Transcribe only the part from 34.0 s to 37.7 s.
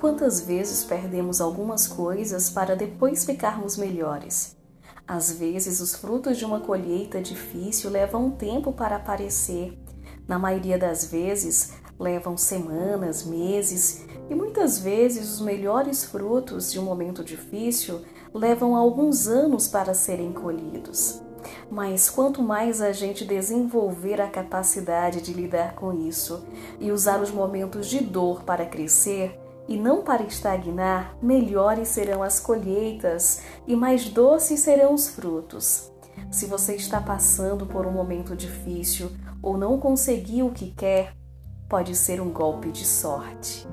doces serão os frutos. Se você está passando